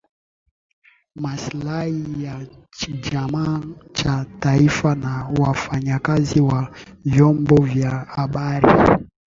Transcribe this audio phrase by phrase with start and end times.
[1.15, 2.47] maslahi ya
[3.01, 3.63] chama
[3.93, 8.67] cha taifa na wafanyakazi wa vyombo vya habari